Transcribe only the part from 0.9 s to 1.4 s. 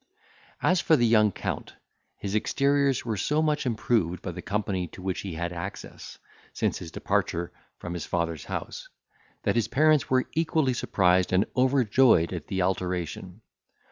the young